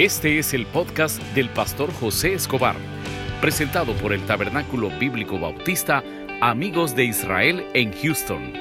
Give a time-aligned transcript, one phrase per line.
[0.00, 2.74] Este es el podcast del pastor José Escobar,
[3.42, 6.02] presentado por el Tabernáculo Bíblico Bautista
[6.40, 8.54] Amigos de Israel en Houston.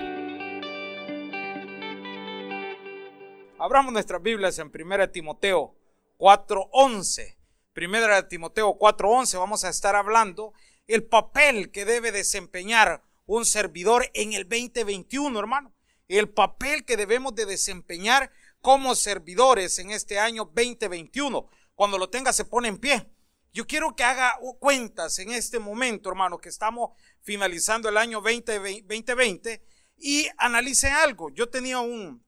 [3.57, 5.78] Abramos nuestras Biblias en 1 Timoteo
[6.17, 7.38] 4:11.
[7.74, 10.51] 1 Timoteo 4:11 vamos a estar hablando
[10.87, 15.74] el papel que debe desempeñar un servidor en el 2021, hermano.
[16.09, 18.30] El papel que debemos de desempeñar
[18.62, 21.49] como servidores en este año 2021.
[21.75, 23.09] Cuando lo tenga se pone en pie.
[23.51, 29.63] Yo quiero que haga cuentas en este momento, hermano, que estamos finalizando el año 2020
[29.98, 31.29] y analice algo.
[31.31, 32.23] Yo tenía un,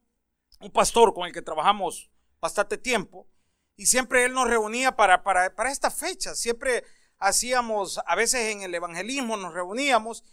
[0.59, 2.09] un pastor con el que trabajamos
[2.39, 3.27] bastante tiempo
[3.75, 6.33] y siempre él nos reunía para, para, para esta fecha.
[6.33, 6.83] Siempre
[7.17, 10.23] hacíamos, a veces en el evangelismo nos reuníamos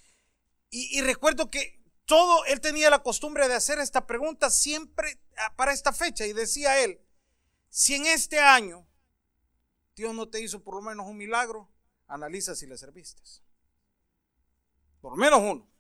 [0.71, 1.78] y, y recuerdo que
[2.09, 6.33] todo, él tenía la costumbre de hacer esta pregunta siempre ah, para esta fecha y
[6.33, 6.99] decía él,
[7.69, 8.89] si en este año
[9.95, 11.71] Dios no te hizo por lo menos un milagro,
[12.07, 13.21] analiza si le serviste.
[15.03, 15.71] Por lo menos uno.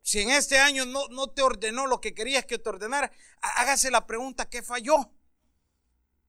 [0.00, 3.90] Si en este año no, no te ordenó lo que querías que te ordenara, hágase
[3.90, 5.12] la pregunta, ¿qué falló?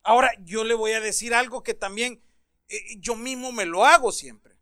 [0.03, 2.21] Ahora yo le voy a decir algo que también
[2.67, 4.58] eh, yo mismo me lo hago siempre.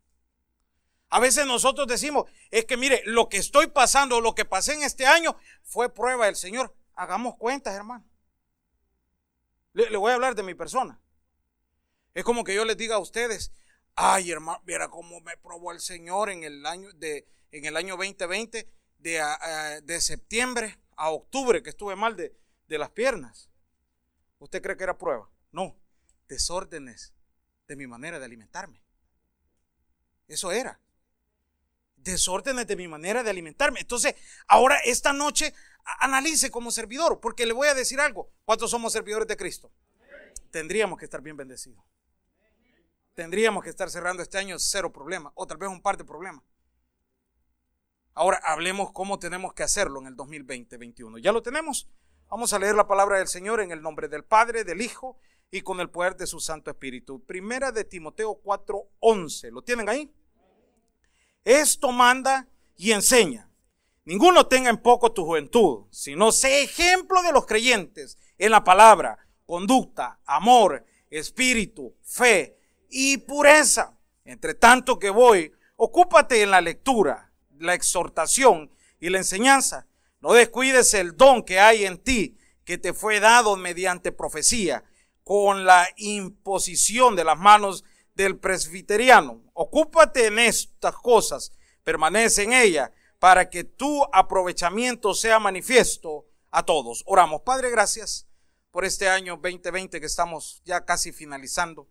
[1.10, 4.82] A veces nosotros decimos, es que mire, lo que estoy pasando, lo que pasé en
[4.82, 6.74] este año, fue prueba del Señor.
[6.94, 8.04] Hagamos cuentas, hermano.
[9.72, 11.00] Le, voy a hablar de mi persona.
[12.12, 13.52] Es como que yo les diga a ustedes,
[13.94, 17.96] ay hermano, mira cómo me probó el Señor en el año, de, en el año
[17.96, 22.36] 2020, de, de septiembre a octubre, que estuve mal de,
[22.66, 23.48] de las piernas.
[24.40, 25.30] ¿Usted cree que era prueba?
[25.52, 25.76] No,
[26.28, 27.14] desórdenes
[27.66, 28.82] de mi manera de alimentarme.
[30.26, 30.80] Eso era
[32.02, 33.80] desórdenes de mi manera de alimentarme.
[33.80, 34.14] Entonces,
[34.46, 35.54] ahora esta noche
[36.00, 38.30] analice como servidor, porque le voy a decir algo.
[38.44, 39.70] ¿Cuántos somos servidores de Cristo?
[40.50, 41.82] Tendríamos que estar bien bendecidos.
[43.14, 46.42] Tendríamos que estar cerrando este año cero problemas, o tal vez un par de problemas.
[48.14, 51.20] Ahora hablemos cómo tenemos que hacerlo en el 2020-21.
[51.20, 51.88] ¿Ya lo tenemos?
[52.28, 55.18] Vamos a leer la palabra del Señor en el nombre del Padre, del Hijo
[55.50, 57.24] y con el poder de su Santo Espíritu.
[57.24, 59.50] Primera de Timoteo 4:11.
[59.50, 60.12] ¿Lo tienen ahí?
[61.44, 63.48] Esto manda y enseña.
[64.04, 69.18] Ninguno tenga en poco tu juventud, sino sé ejemplo de los creyentes en la palabra,
[69.44, 72.56] conducta, amor, espíritu, fe
[72.88, 73.94] y pureza.
[74.24, 78.70] Entre tanto que voy, ocúpate en la lectura, la exhortación
[79.00, 79.86] y la enseñanza.
[80.20, 84.84] No descuides el don que hay en ti, que te fue dado mediante profecía,
[85.24, 87.84] con la imposición de las manos
[88.18, 89.40] del presbiteriano.
[89.54, 91.52] Ocúpate en estas cosas,
[91.84, 92.90] permanece en ellas,
[93.20, 97.04] para que tu aprovechamiento sea manifiesto a todos.
[97.06, 98.26] Oramos, Padre, gracias
[98.72, 101.88] por este año 2020 que estamos ya casi finalizando.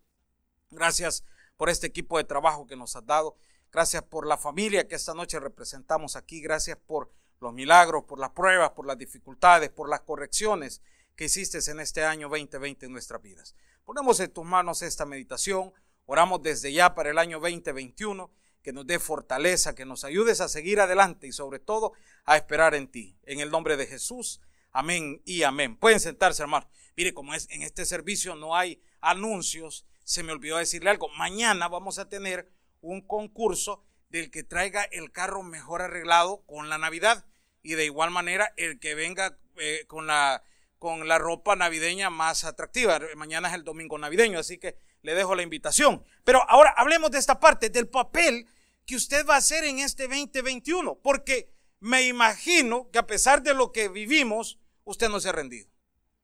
[0.70, 1.24] Gracias
[1.56, 3.38] por este equipo de trabajo que nos has dado.
[3.72, 6.42] Gracias por la familia que esta noche representamos aquí.
[6.42, 7.10] Gracias por
[7.40, 10.82] los milagros, por las pruebas, por las dificultades, por las correcciones
[11.16, 13.54] que hiciste en este año 2020 en nuestras vidas.
[13.86, 15.72] Ponemos en tus manos esta meditación.
[16.10, 18.32] Oramos desde ya para el año 2021,
[18.62, 21.92] que nos dé fortaleza, que nos ayudes a seguir adelante y sobre todo
[22.24, 23.18] a esperar en ti.
[23.24, 24.40] En el nombre de Jesús,
[24.72, 25.76] amén y amén.
[25.76, 26.66] Pueden sentarse, hermano.
[26.96, 31.10] Mire, como es en este servicio no hay anuncios, se me olvidó decirle algo.
[31.10, 36.78] Mañana vamos a tener un concurso del que traiga el carro mejor arreglado con la
[36.78, 37.26] Navidad
[37.62, 40.42] y de igual manera el que venga eh, con la
[40.78, 42.98] con la ropa navideña más atractiva.
[43.16, 46.04] Mañana es el domingo navideño, así que le dejo la invitación.
[46.22, 48.46] Pero ahora hablemos de esta parte, del papel
[48.84, 53.54] que usted va a hacer en este 2021, porque me imagino que a pesar de
[53.54, 55.70] lo que vivimos, usted no se ha rendido.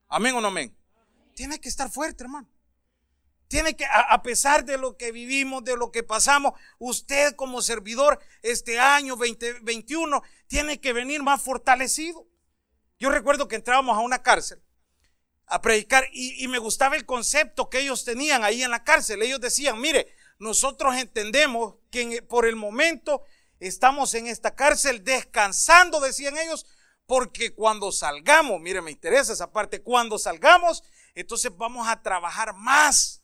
[0.07, 0.77] Amén o no amén.
[1.33, 2.47] Tiene que estar fuerte, hermano.
[3.47, 8.19] Tiene que, a pesar de lo que vivimos, de lo que pasamos, usted como servidor
[8.43, 12.27] este año 2021 tiene que venir más fortalecido.
[12.99, 14.61] Yo recuerdo que entrábamos a una cárcel
[15.47, 19.21] a predicar y, me gustaba el concepto que ellos tenían ahí en la cárcel.
[19.21, 20.07] Ellos decían, mire,
[20.39, 23.23] nosotros entendemos que por el momento
[23.59, 26.65] estamos en esta cárcel descansando, decían ellos,
[27.05, 30.83] porque cuando salgamos, mire, me interesa esa parte, cuando salgamos,
[31.13, 33.21] entonces vamos a trabajar más.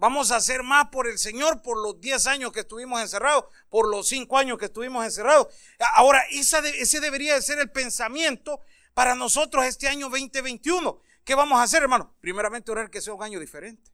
[0.00, 3.88] Vamos a hacer más por el Señor por los 10 años que estuvimos encerrados, por
[3.88, 5.48] los 5 años que estuvimos encerrados.
[5.94, 8.60] Ahora, ese debería de ser el pensamiento
[8.94, 11.00] para nosotros este año 2021.
[11.28, 12.16] ¿Qué vamos a hacer, hermano?
[12.22, 13.92] Primeramente orar que sea un año diferente.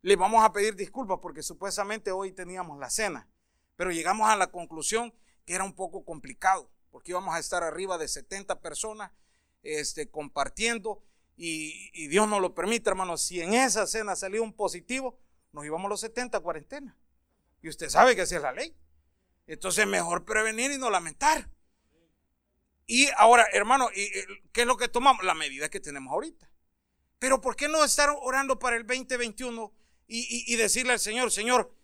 [0.00, 3.28] Le vamos a pedir disculpas porque supuestamente hoy teníamos la cena,
[3.74, 5.12] pero llegamos a la conclusión
[5.44, 9.10] que era un poco complicado, porque íbamos a estar arriba de 70 personas
[9.64, 11.02] este, compartiendo
[11.36, 15.18] y, Dios nos lo permite, hermano, si en esa cena salió un positivo,
[15.50, 16.96] nos íbamos a los 70 a cuarentena.
[17.60, 18.72] Y usted sabe que así es la ley.
[19.48, 21.50] Entonces, mejor prevenir y no lamentar.
[22.86, 23.88] Y ahora, hermano,
[24.52, 25.24] ¿qué es lo que tomamos?
[25.24, 26.50] La medida que tenemos ahorita.
[27.18, 29.72] Pero ¿por qué no estar orando para el 2021
[30.06, 31.74] y, y decirle al Señor, Señor,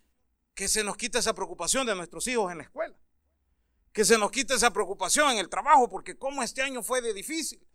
[0.54, 2.96] que se nos quite esa preocupación de nuestros hijos en la escuela?
[3.92, 7.14] Que se nos quite esa preocupación en el trabajo, porque como este año fue de
[7.14, 7.66] difícil.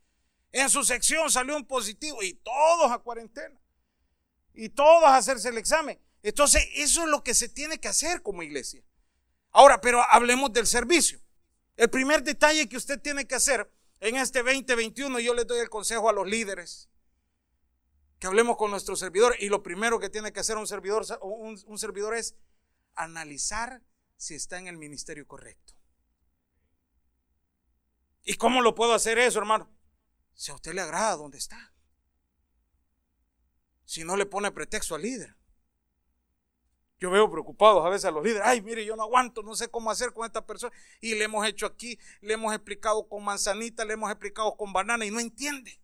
[0.52, 3.60] En su sección salió un positivo y todos a cuarentena.
[4.54, 6.00] Y todos a hacerse el examen.
[6.24, 8.84] Entonces, eso es lo que se tiene que hacer como iglesia.
[9.52, 11.20] Ahora, pero hablemos del servicio.
[11.76, 15.70] El primer detalle que usted tiene que hacer en este 2021, yo le doy el
[15.70, 16.90] consejo a los líderes,
[18.20, 21.62] que hablemos con nuestro servidor y lo primero que tiene que hacer un servidor, un,
[21.66, 22.36] un servidor es
[22.96, 23.82] analizar
[24.16, 25.74] si está en el ministerio correcto.
[28.24, 29.70] ¿Y cómo lo puedo hacer eso, hermano?
[30.34, 31.74] Si a usted le agrada donde está.
[33.86, 35.36] Si no le pone pretexto al líder.
[37.00, 38.44] Yo veo preocupados a veces a los líderes.
[38.46, 40.74] Ay, mire, yo no aguanto, no sé cómo hacer con esta persona.
[41.02, 45.06] Y le hemos hecho aquí, le hemos explicado con manzanita, le hemos explicado con banana
[45.06, 45.80] y no entiende.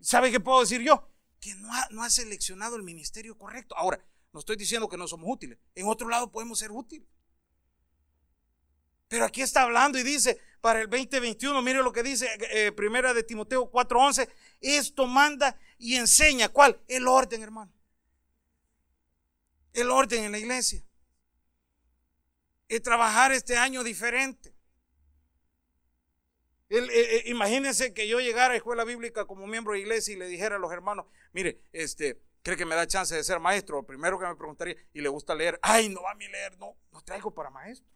[0.00, 1.08] ¿Sabe qué puedo decir yo?
[1.40, 3.76] Que no ha, seleccionado el ministerio correcto.
[3.76, 5.58] Ahora, no estoy diciendo que no somos útiles.
[5.76, 7.06] En otro lado podemos ser útiles.
[9.06, 13.14] Pero aquí está hablando y dice, para el 2021, mire lo que dice eh, primera
[13.14, 14.28] de Timoteo 4:11,
[14.60, 16.78] esto manda y enseña, ¿cuál?
[16.88, 17.72] El orden, hermano.
[19.72, 20.82] El orden en la iglesia.
[22.68, 24.54] Y trabajar este año diferente.
[26.70, 30.26] Eh, eh, imagínense que yo llegara a escuela bíblica como miembro de iglesia y le
[30.26, 33.84] dijera a los hermanos, mire, este, cree que me da chance de ser maestro.
[33.84, 36.76] Primero que me preguntaría, y le gusta leer, ay, no va a mí leer, no,
[36.92, 37.88] no traigo para maestro.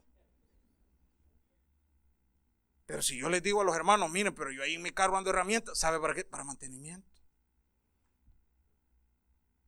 [2.87, 5.17] Pero si yo les digo a los hermanos, miren, pero yo ahí en mi carro
[5.17, 6.25] ando herramientas, ¿sabe para qué?
[6.25, 7.12] Para mantenimiento.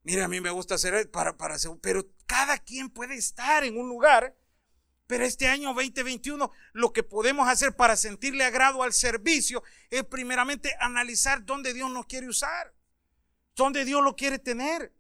[0.05, 3.79] Mire, a mí me gusta hacer para, para hacer, pero cada quien puede estar en
[3.79, 4.37] un lugar.
[5.07, 10.75] Pero este año 2021 lo que podemos hacer para sentirle agrado al servicio es primeramente
[10.81, 12.75] analizar dónde Dios nos quiere usar,
[13.55, 14.95] dónde Dios lo quiere tener.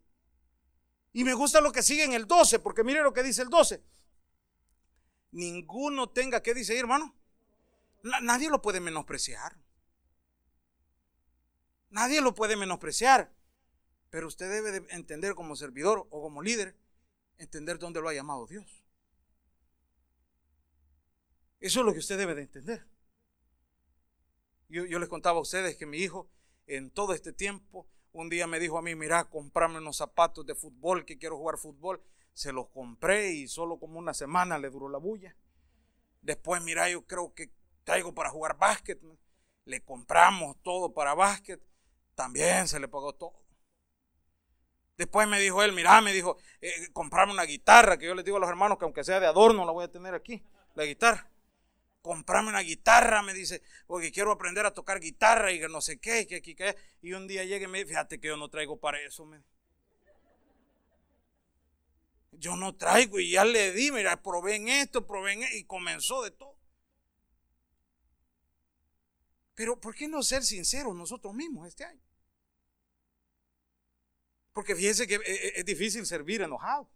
[1.13, 3.49] Y me gusta lo que sigue en el 12, porque mire lo que dice el
[3.49, 3.83] 12.
[5.33, 7.17] Ninguno tenga, ¿qué dice hermano?
[8.03, 9.57] Nadie lo puede menospreciar.
[11.89, 13.33] Nadie lo puede menospreciar.
[14.15, 16.77] Pero usted debe de entender como servidor o como líder,
[17.37, 18.85] entender dónde lo ha llamado Dios.
[21.59, 22.87] Eso es lo que usted debe de entender.
[24.69, 26.31] Yo, yo les contaba a ustedes que mi hijo
[26.69, 30.55] en todo este tiempo, un día me dijo a mí, mira, comprame unos zapatos de
[30.55, 32.01] fútbol, que quiero jugar fútbol.
[32.35, 35.35] Se los compré y solo como una semana le duró la bulla.
[36.23, 37.51] Después, mira, yo creo que
[37.83, 39.03] traigo para jugar básquet.
[39.65, 41.61] Le compramos todo para básquet.
[42.15, 43.44] También se le pagó todo.
[44.97, 48.37] Después me dijo él, mira, me dijo, eh, comprame una guitarra, que yo les digo
[48.37, 50.43] a los hermanos que aunque sea de adorno la voy a tener aquí,
[50.75, 51.29] la guitarra.
[52.01, 56.27] Comprame una guitarra, me dice, porque quiero aprender a tocar guitarra y no sé qué,
[56.27, 56.57] que aquí.
[57.03, 59.43] Y un día llegue y me dice, fíjate que yo no traigo para eso, me
[62.33, 65.65] Yo no traigo y ya le di, mira, probé en esto, probé en esto, y
[65.65, 66.57] comenzó de todo.
[69.55, 72.04] Pero ¿por qué no ser sinceros nosotros mismos este año?
[74.55, 76.89] Porque fíjense que eh, eh, es difícil servir enojado.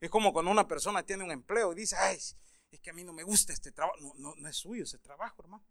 [0.00, 3.04] Es como cuando una persona tiene un empleo y dice, ay, es que a mí
[3.04, 3.98] no me gusta este trabajo.
[4.00, 5.64] No, no, es suyo ese trabajo, hermano.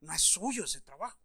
[0.00, 1.20] No es suyo ese trabajo.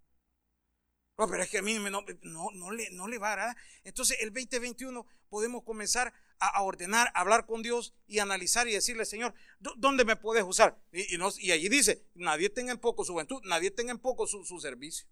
[1.18, 2.04] No, pero es que a mí no,
[2.52, 3.58] no, le, no le va a dar.
[3.84, 9.06] Entonces, el 2021 podemos comenzar a, ordenar, a hablar con Dios y analizar y decirle,
[9.06, 10.82] Señor, ¿dónde me puedes usar?
[10.92, 15.08] Y, allí dice, nadie tenga en poco su juventud, nadie tenga en poco su servicio.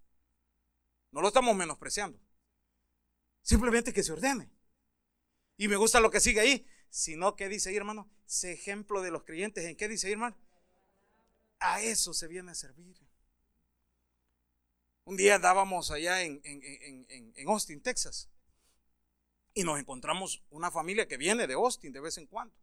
[1.12, 2.20] No lo estamos menospreciando.
[3.48, 4.52] Simplemente que se ordene.
[5.56, 6.68] Y me gusta lo que sigue ahí.
[6.90, 9.64] Sino que dice ahí, hermano, sé ejemplo de los creyentes.
[9.64, 10.38] ¿En qué dice ahí, hermano?
[11.60, 12.98] A eso se viene a servir.
[15.06, 18.30] Un día andábamos allá en, en, en Austin, Texas
[19.54, 22.54] y nos encontramos una familia que viene de Austin de vez en cuando.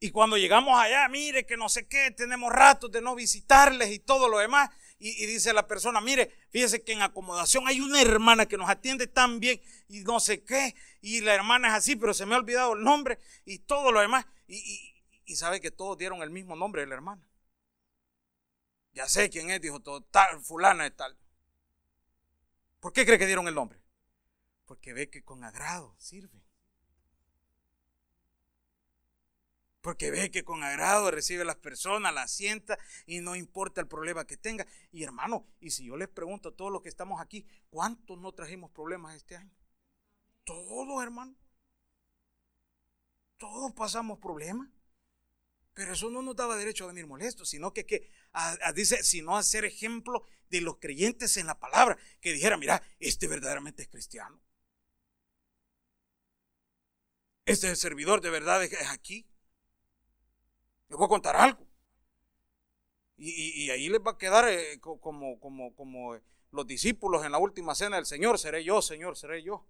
[0.00, 3.98] Y cuando llegamos allá, mire que no sé qué, tenemos ratos de no visitarles y
[3.98, 4.70] todo lo demás.
[5.04, 9.08] Y, dice la persona, mire, fíjese que en acomodación hay una hermana que nos atiende
[9.08, 10.76] tan bien y no sé qué.
[11.00, 14.00] Y la hermana es así, pero se me ha olvidado el nombre y todo lo
[14.00, 14.26] demás.
[14.46, 14.94] Y,
[15.24, 17.26] y sabe que todos dieron el mismo nombre de la hermana.
[18.92, 21.18] Ya sé quién es, dijo todo, tal, fulana de tal.
[22.78, 23.82] ¿Por qué cree que dieron el nombre?
[24.72, 26.41] porque ve que con agrado sirve.
[29.82, 33.88] Porque ve que con agrado recibe a las personas, las sienta y no importa el
[33.88, 34.64] problema que tenga.
[34.92, 38.32] Y hermano, y si yo les pregunto a todos los que estamos aquí, ¿cuántos no
[38.32, 39.50] trajimos problemas este año?
[40.44, 41.34] Todos, hermano.
[43.38, 44.68] Todos pasamos problemas.
[45.74, 48.08] Pero eso no nos daba derecho a venir molestos, sino que, que
[48.76, 53.26] dice, sino a ser ejemplo de los creyentes en la palabra, que dijera, mira, este
[53.26, 54.40] verdaderamente es cristiano.
[57.46, 59.31] Este servidor de verdad es aquí.
[60.92, 61.66] Les voy a contar algo.
[63.16, 66.18] Y, ahí les va a quedar eh, como, como
[66.50, 69.64] los discípulos en la última cena del Señor, seré yo, Señor, seré yo.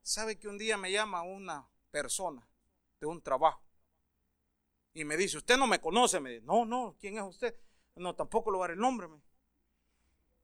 [0.00, 2.48] ¿Sabe que un día me llama una persona
[2.98, 3.62] de un trabajo?
[4.94, 6.18] Y me dice, usted no me conoce.
[6.18, 7.54] Me dice, no, no, ¿quién es usted?
[7.96, 9.08] No, tampoco lo va a dar el nombre.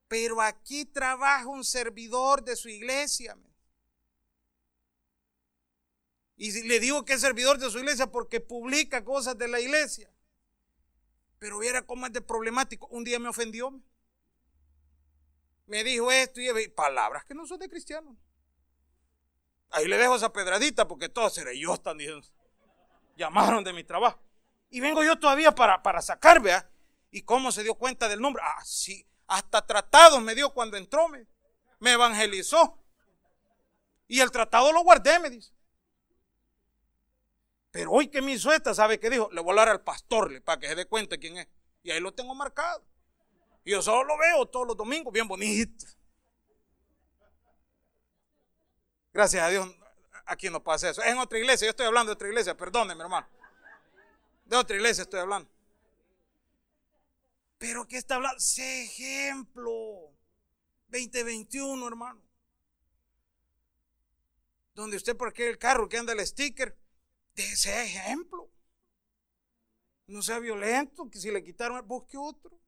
[0.06, 3.38] Pero aquí trabaja un servidor de su iglesia.
[6.42, 10.10] Y le digo que es servidor de su iglesia porque publica cosas de la iglesia.
[11.38, 12.88] Pero viera cómo es de problemático.
[12.88, 13.80] Un día me ofendió.
[15.66, 18.16] Me dijo esto y palabras que no son de cristiano.
[19.70, 22.26] Ahí le dejo esa pedradita porque todos seré yo están diciendo.
[23.16, 24.20] Llamaron de mi trabajo.
[24.68, 26.68] Y vengo yo todavía para, para sacar, vea.
[27.12, 28.42] ¿Y cómo se dio cuenta del nombre?
[28.44, 29.06] Ah, sí.
[29.28, 31.06] Hasta tratado me dio cuando entró.
[31.08, 31.24] Me,
[31.78, 32.82] me evangelizó.
[34.08, 35.52] Y el tratado lo guardé, me dice.
[37.72, 39.30] Pero hoy que me hizo ¿sabe qué dijo?
[39.32, 41.48] Le voy a hablar al pastor para que se dé cuenta quién es.
[41.82, 42.84] Y ahí lo tengo marcado.
[43.64, 45.86] Y yo solo lo veo todos los domingos, bien bonito.
[49.12, 49.68] Gracias a Dios,
[50.26, 51.02] aquí no pasa eso.
[51.02, 53.26] Es en otra iglesia, yo estoy hablando de otra iglesia, perdóneme, hermano.
[54.44, 55.50] De otra iglesia estoy hablando.
[57.56, 58.38] Pero ¿qué está hablando?
[58.38, 60.12] Sé ejemplo.
[60.88, 62.20] 2021, hermano.
[64.74, 66.76] Donde usted por el carro que anda el sticker,
[67.34, 68.50] de ese ejemplo.
[70.06, 72.58] No sea violento, que si le quitaron, busque otro.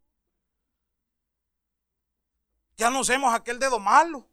[2.76, 4.28] Ya no hacemos aquel dedo malo.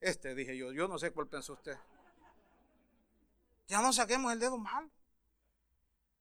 [0.00, 1.76] Este dije yo, yo no sé cuál pensó usted.
[3.66, 4.90] Ya no saquemos el dedo malo.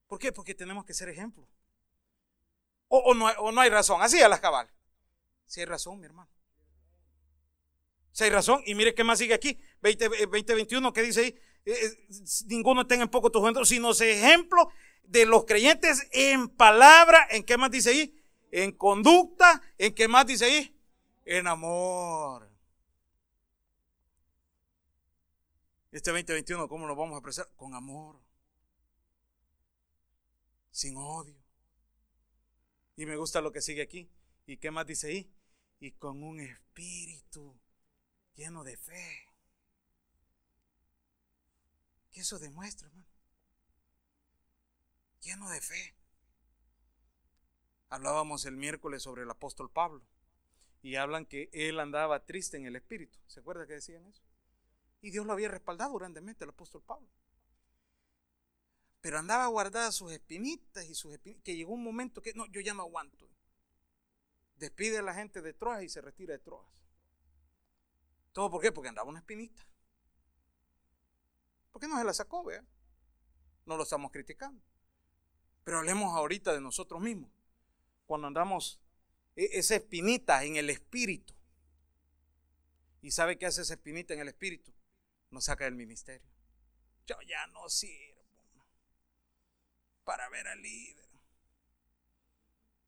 [0.08, 0.32] ¿Por qué?
[0.32, 1.48] Porque tenemos que ser ejemplo.
[2.88, 4.02] O, no, o no, hay razón.
[4.02, 4.70] Así a las cabal.
[5.48, 6.30] Si hay razón, mi hermano.
[8.14, 8.62] Si hay razón.
[8.66, 9.60] Y mire qué más sigue aquí.
[9.82, 11.40] 2021, eh, ¿qué dice ahí?
[11.66, 12.08] Eh, eh,
[12.46, 14.70] ninguno tenga en poco tu juventud, sino ejemplo
[15.04, 17.28] de los creyentes en palabra.
[17.32, 18.24] ¿En qué más dice ahí?
[18.52, 19.62] En conducta.
[19.78, 20.80] ¿En qué más dice ahí?
[21.26, 22.50] En amor.
[25.92, 27.50] Este 2021, ¿cómo nos vamos a expresar?
[27.56, 28.20] Con amor.
[30.70, 31.36] Sin odio.
[32.96, 34.10] Y me gusta lo que sigue aquí.
[34.46, 35.32] ¿Y qué más dice ahí?
[35.80, 37.60] Y con un espíritu
[38.36, 39.30] lleno de fe.
[42.12, 43.08] ¿Qué eso demuestra, hermano?
[45.22, 45.96] Lleno de fe.
[47.90, 50.04] Hablábamos el miércoles sobre el apóstol Pablo
[50.82, 53.18] y hablan que él andaba triste en el espíritu.
[53.28, 54.22] ¿Se acuerda que decían eso?
[55.02, 57.10] Y Dios lo había respaldado grandemente el apóstol Pablo.
[59.02, 62.62] Pero andaba guardada sus espinitas y sus espinitas, que llegó un momento que no, yo
[62.62, 63.30] ya no aguanto.
[64.56, 66.68] Despide a la gente de Troas y se retira de Troas.
[68.34, 68.72] ¿Todo por qué?
[68.72, 69.66] Porque andaba una espinita.
[71.72, 72.64] ¿Por qué no se la sacó, vea?
[73.66, 74.62] No lo estamos criticando.
[75.64, 77.32] Pero hablemos ahorita de nosotros mismos.
[78.06, 78.82] Cuando andamos
[79.36, 81.34] e-, esa espinita en el espíritu.
[83.02, 84.74] ¿Y sabe qué hace esa espinita en el espíritu?
[85.30, 86.28] Nos saca del ministerio.
[87.06, 88.24] Yo ya no sirvo
[90.04, 91.10] para ver al líder,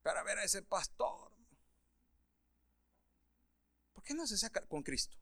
[0.02, 1.32] para ver a ese pastor.
[3.94, 5.18] ¿Por qué no se saca con Cristo?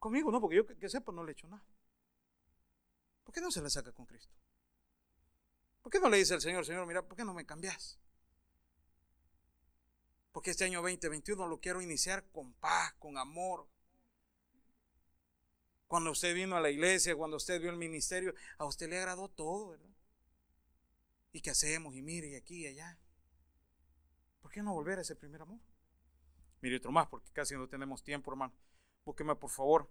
[0.00, 1.62] Conmigo no, porque yo que, sepa no le he hecho nada.
[3.22, 4.34] ¿Por qué no se la saca con Cristo?
[5.82, 8.00] ¿Por qué no le dice al Señor, Señor, mira, ¿por qué no me cambias?
[10.32, 13.68] Porque este año 2021 lo quiero iniciar con paz, con amor.
[15.86, 19.28] Cuando usted vino a la iglesia, cuando usted vio el ministerio, a usted le agradó
[19.28, 19.90] todo, ¿verdad?
[21.32, 21.94] ¿Y qué hacemos?
[21.94, 22.98] Y mire, y aquí y allá.
[24.40, 25.60] ¿Por qué no volver a ese primer amor?
[26.62, 28.54] Mire otro más, porque casi no tenemos tiempo, hermano.
[29.04, 29.88] Búsqueme por favor.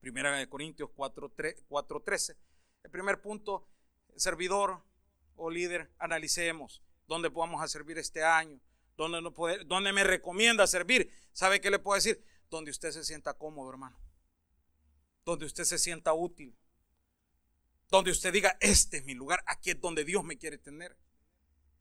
[0.00, 2.36] Primera de Corintios 4.13.
[2.84, 3.66] El primer punto,
[4.16, 4.82] servidor
[5.36, 8.60] o líder, analicemos dónde podamos servir este año,
[8.96, 11.12] dónde, no puede, dónde me recomienda servir.
[11.32, 12.24] ¿Sabe qué le puedo decir?
[12.50, 13.98] Donde usted se sienta cómodo, hermano.
[15.24, 16.56] Donde usted se sienta útil.
[17.88, 20.96] Donde usted diga, este es mi lugar, aquí es donde Dios me quiere tener.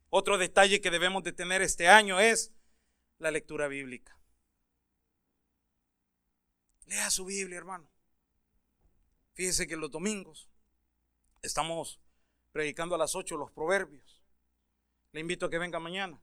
[0.10, 2.54] Otro detalle que debemos de tener este año es
[3.18, 4.18] la lectura bíblica.
[6.86, 7.90] Lea su Biblia, hermano.
[9.34, 10.50] Fíjese que los domingos
[11.42, 12.00] estamos
[12.52, 14.24] predicando a las 8 los proverbios.
[15.12, 16.22] Le invito a que venga mañana.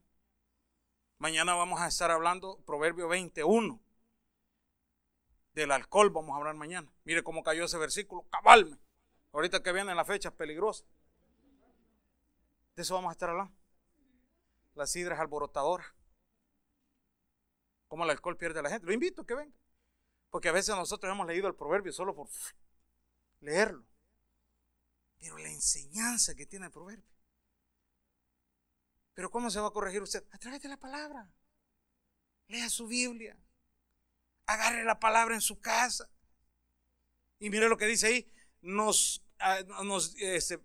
[1.18, 3.80] Mañana vamos a estar hablando Proverbio 21.
[5.54, 6.90] Del alcohol vamos a hablar mañana.
[7.04, 8.22] Mire cómo cayó ese versículo.
[8.30, 8.78] Cabalme.
[9.32, 10.84] Ahorita que viene la fecha peligrosa.
[12.74, 13.54] De eso vamos a estar hablando.
[14.74, 15.94] La sidra es alborotadora.
[17.88, 18.86] Cómo el alcohol pierde a la gente.
[18.86, 19.61] Lo invito a que venga.
[20.32, 22.26] Porque a veces nosotros hemos leído el proverbio solo por
[23.40, 23.84] leerlo.
[25.18, 27.04] Pero la enseñanza que tiene el proverbio.
[29.12, 30.24] Pero ¿cómo se va a corregir usted?
[30.32, 31.30] A través de la palabra.
[32.48, 33.38] Lea su Biblia.
[34.46, 36.08] Agarre la palabra en su casa.
[37.38, 38.32] Y mire lo que dice ahí.
[38.62, 40.58] Nos, ah, nos este,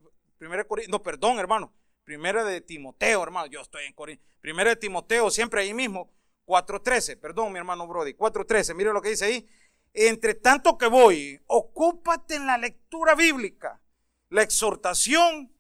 [0.88, 1.74] no, perdón, hermano.
[2.06, 3.48] Primera de Timoteo, hermano.
[3.48, 4.24] Yo estoy en Corinto.
[4.40, 6.10] Primera de Timoteo, siempre ahí mismo.
[6.48, 8.14] 4.13, perdón, mi hermano Brody.
[8.14, 9.50] 4.13, mire lo que dice ahí.
[9.94, 13.82] Entre tanto que voy, ocúpate en la lectura bíblica,
[14.30, 15.54] la exhortación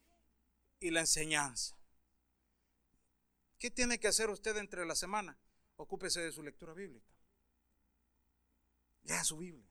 [0.80, 1.76] y la enseñanza.
[3.60, 5.38] ¿Qué tiene que hacer usted entre la semana?
[5.76, 7.12] Ocúpese de su lectura bíblica.
[9.04, 9.68] Lea su Biblia.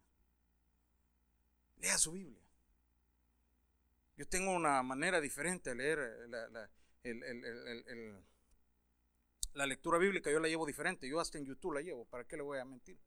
[1.79, 2.43] Lea su Biblia.
[4.17, 6.71] Yo tengo una manera diferente de leer la, la,
[9.65, 11.09] lectura bíblica, yo la llevo diferente.
[11.09, 12.05] Yo hasta en YouTube la llevo.
[12.05, 12.99] ¿Para qué le voy a mentir?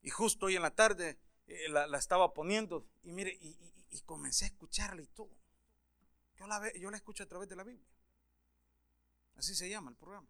[0.00, 4.48] Y justo hoy en la tarde eh, la, estaba poniendo y mire, y, comencé a
[4.48, 5.36] escucharla y todo.
[6.36, 7.88] Yo la, yo la escucho a través de la Biblia.
[9.34, 10.28] Así se llama el programa.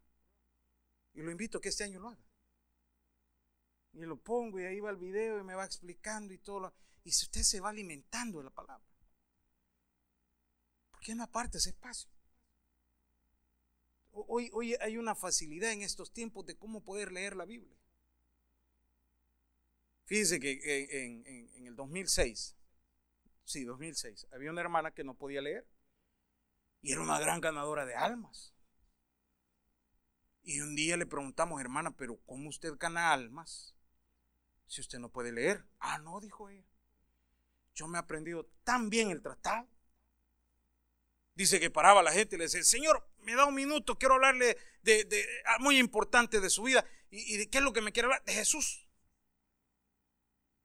[1.15, 2.25] Y lo invito a que este año lo haga.
[3.93, 6.61] Y lo pongo y ahí va el video y me va explicando y todo.
[6.61, 8.85] Lo, y si usted se va alimentando de la palabra.
[10.91, 12.11] ¿Por qué no aparte ese espacio?
[14.19, 17.77] Hoy, hoy hay una facilidad en estos tiempos de cómo poder leer la Biblia.
[20.07, 22.57] Fíjese que en, en, en, el 2006,
[23.45, 25.67] sí, 2006, había una hermana que no podía leer
[26.81, 28.55] y era una gran ganadora de almas.
[30.43, 33.75] Y un día le preguntamos, hermana, pero ¿cómo usted gana almas
[34.67, 35.67] si usted no puede leer?
[35.79, 36.65] Ah, no, dijo ella.
[37.75, 39.69] Yo me he aprendido tan bien el tratado.
[41.37, 44.59] Dice que paraba la gente y le decía, Señor, me da un minuto, quiero hablarle
[44.83, 45.25] de, de,
[45.61, 46.85] muy importante de su vida.
[47.11, 48.25] ¿Y, ¿Y de qué es lo que me quiere hablar?
[48.25, 48.89] De Jesús.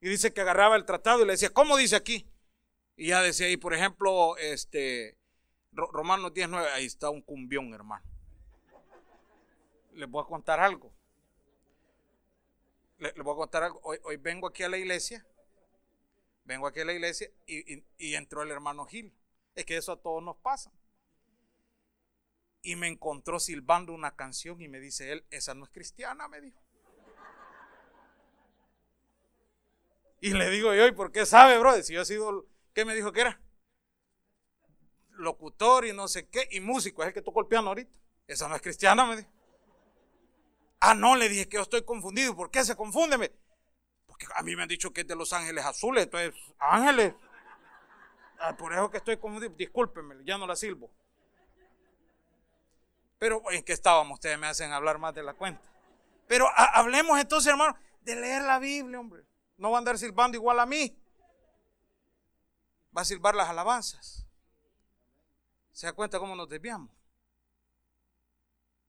[0.00, 2.26] Y dice que agarraba el tratado y le decía, ¿cómo dice aquí?
[2.96, 5.16] Y ya decía ahí, por ejemplo, este,
[5.70, 8.12] Romanos 19, ahí está un cumbión, hermano
[9.94, 10.92] les voy a contar algo.
[12.98, 13.80] Les, voy a contar algo.
[13.82, 15.24] Hoy, vengo aquí a la iglesia.
[16.44, 19.12] Vengo aquí a la iglesia y, entró el hermano Gil.
[19.54, 20.72] Es que eso a todos nos pasa.
[22.62, 26.40] Y me encontró silbando una canción y me dice él, esa no es cristiana, me
[26.40, 26.60] dijo.
[30.20, 31.82] Y le digo yo, ¿y por qué sabe, brother?
[31.82, 33.40] Si yo he sido, ¿qué me dijo que era?
[35.10, 37.98] Locutor y no sé qué, y músico, es el que tocó el piano ahorita.
[38.28, 39.30] Esa no es cristiana, me dijo.
[40.78, 42.34] Ah, no, le dije que yo estoy confundido.
[42.36, 43.32] ¿Por qué se confunde?
[44.06, 46.04] Porque a mí me han dicho que es de los ángeles azules.
[46.04, 47.14] Entonces, ángeles.
[48.42, 49.54] Ah, por eso que estoy confundido.
[49.54, 50.90] Discúlpenme, ya no la silbo.
[53.18, 55.62] Pero en qué estábamos, ustedes me hacen hablar más de la cuenta.
[56.26, 59.24] Pero hablemos entonces, hermano, de leer la Biblia, hombre.
[59.56, 60.98] No va a andar silbando igual a mí.
[62.96, 64.26] Va a silbar las alabanzas.
[65.70, 66.90] ¿Se da cuenta cómo nos desviamos?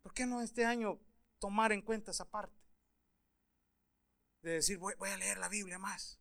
[0.01, 0.99] ¿Por qué no este año
[1.43, 2.57] tomar en cuenta esa parte.
[4.43, 6.17] De decir, voy, a leer la Biblia más.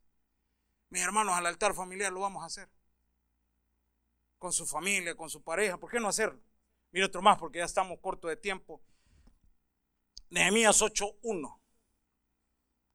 [0.91, 2.69] Mis hermanos al altar familiar lo vamos a hacer.
[4.43, 5.79] Con su familia, con su pareja.
[5.79, 6.43] ¿Por qué no hacerlo?
[6.91, 8.83] Mira otro más porque ya estamos cortos de tiempo.
[10.31, 11.61] Nehemías 8.1.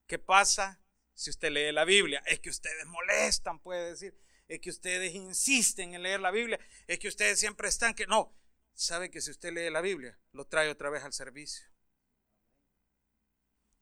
[0.07, 0.81] ¿Qué pasa
[1.13, 2.21] si usted lee la Biblia?
[2.25, 4.19] Es que ustedes molestan, puede decir.
[4.49, 6.59] Es que ustedes insisten en leer la Biblia.
[6.85, 8.35] Es que ustedes siempre están que no.
[8.73, 11.65] Sabe que si usted lee la Biblia, lo trae otra vez al servicio.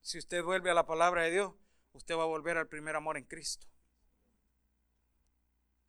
[0.01, 1.56] Si usted vuelve a la palabra de Dios,
[1.93, 3.65] usted va a volver al primer amor en Cristo.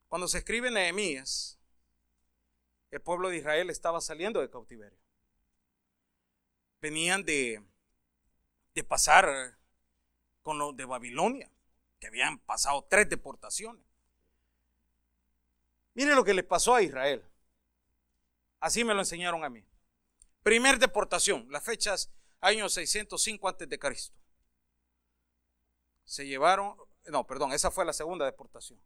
[0.09, 1.56] Cuando se escribe Nehemías,
[2.97, 4.99] el pueblo de Israel estaba saliendo de cautiverio.
[6.81, 7.63] Venían de,
[8.75, 9.59] de pasar
[10.41, 11.51] con los de Babilonia,
[12.01, 13.85] que habían pasado tres deportaciones.
[15.93, 17.23] Mire lo que le pasó a Israel.
[18.61, 19.63] Así me lo enseñaron a mí.
[20.43, 24.17] Primer deportación, las fechas año 605 antes de Cristo.
[26.07, 26.75] Se llevaron,
[27.09, 28.81] no, perdón, esa fue la segunda deportación.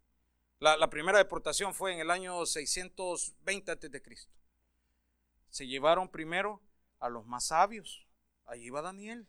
[0.60, 4.30] La, primera deportación fue en el año 620 antes de Cristo.
[5.48, 6.60] Se llevaron primero
[6.98, 8.06] a los más sabios.
[8.44, 9.26] Allí iba Daniel.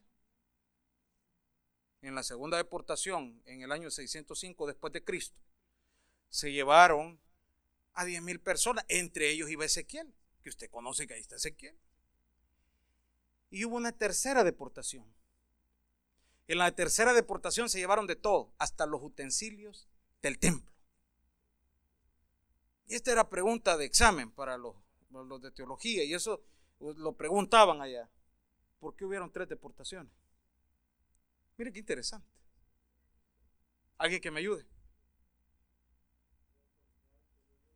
[2.01, 5.39] en la segunda deportación en el año 605 después de Cristo,
[6.29, 7.19] se llevaron
[7.93, 11.77] a 10 mil personas, entre ellos iba Ezequiel, que usted conoce que ahí está Ezequiel.
[13.51, 15.05] Y hubo una tercera deportación.
[16.47, 19.87] En la tercera deportación se llevaron de todo, hasta los utensilios
[20.21, 20.70] del templo.
[22.91, 24.75] Esta era pregunta de examen para los,
[25.41, 26.43] de teología, y eso
[26.80, 28.10] lo preguntaban allá.
[28.80, 30.12] ¿Por qué hubieron tres deportaciones?
[31.58, 32.27] Mire qué interesante.
[33.97, 34.65] Alguien que me ayude.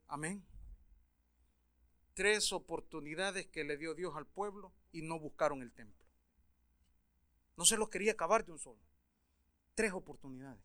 [0.07, 0.45] Amén.
[2.13, 6.05] Tres oportunidades que le dio Dios al pueblo y no buscaron el templo.
[7.55, 8.81] No se los quería acabar de un solo.
[9.75, 10.61] Tres oportunidades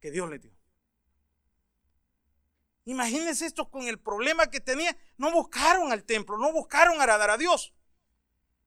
[0.00, 0.59] que Dios le dio.
[2.84, 4.96] Imagínense esto con el problema que tenía.
[5.16, 7.74] No buscaron al templo, no buscaron agradar a Dios.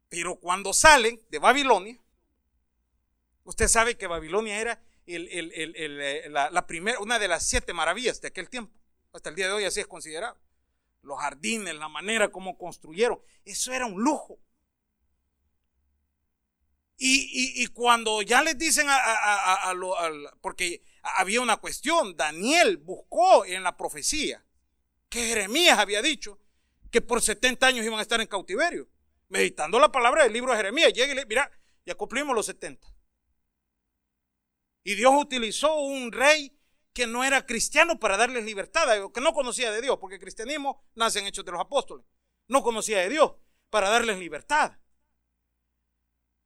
[0.09, 2.03] Pero cuando salen de Babilonia,
[3.45, 8.49] Usted sabe que Babilonia era eh, la, primera, una de las siete maravillas de aquel
[8.49, 8.73] tiempo.
[9.11, 10.37] Hasta el día de hoy así es considerado.
[11.01, 14.39] Los jardines, la manera como construyeron, eso era un lujo.
[17.05, 19.73] Y, cuando ya les dicen a,
[20.39, 24.41] porque había una cuestión, Daniel buscó en la profecía
[25.09, 26.39] que Jeremías había dicho
[26.89, 28.87] que por 70 años iban a estar en cautiverio.
[29.27, 31.51] Meditando la palabra del libro de Jeremías, llega y le mira,
[31.85, 32.87] ya cumplimos los 70.
[34.85, 36.57] Y Dios utilizó un rey
[36.93, 40.81] que no era cristiano para darles libertad, que no conocía de Dios, porque el cristianismo
[40.95, 42.05] nace en Hechos de los Apóstoles.
[42.47, 43.33] No conocía de Dios
[43.69, 44.77] para darles libertad.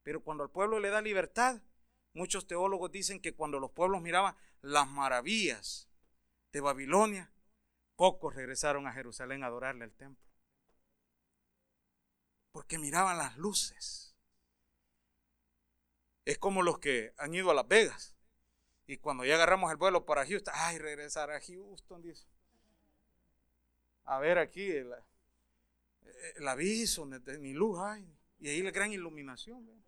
[0.08, 1.60] Pero cuando al pueblo le da libertad,
[2.14, 5.86] muchos teólogos dicen que cuando los pueblos miraban las maravillas
[6.50, 7.30] de Babilonia,
[7.94, 10.26] pocos regresaron a Jerusalén a adorarle al templo.
[12.52, 14.16] Porque miraban las luces.
[16.24, 18.16] Es como los que han ido a Las Vegas
[18.86, 22.02] y cuando ya agarramos el vuelo para Houston, ay, regresar a Houston.
[24.04, 24.90] A ver aquí el,
[26.48, 28.10] aviso, ni luz hay.
[28.38, 29.86] Y ahí la gran iluminación.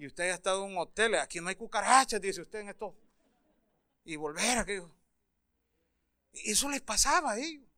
[0.00, 2.96] Y usted ha estado en un hotel, aquí no hay cucarachas, dice usted en esto.
[4.02, 4.90] Y volver a aquello.
[6.32, 7.68] Eso les pasaba a ellos.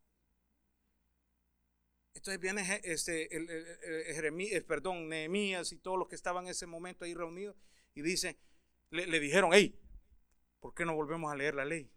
[2.15, 7.05] Entonces viene este, el, el, perdón, Nehemías y todos los que estaban en ese momento
[7.05, 7.57] ahí reunidos
[7.93, 8.39] y dicen,
[8.91, 9.77] le, dijeron, hey,
[10.61, 11.91] ¿por qué no volvemos a leer la ley?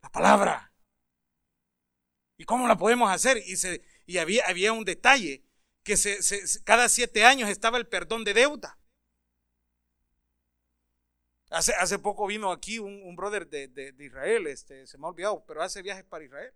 [0.00, 0.72] La palabra.
[2.38, 3.36] ¿Y cómo la podemos hacer?
[3.46, 5.44] Y, se, y había, había un detalle,
[5.88, 5.96] que
[6.64, 8.78] cada siete años estaba el perdón de deuda.
[11.50, 15.42] Hace, hace poco vino aquí un, brother de, de, Israel, este, se me ha olvidado,
[15.46, 16.52] pero hace viajes para Israel.